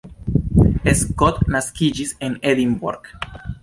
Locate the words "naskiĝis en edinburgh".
1.59-3.17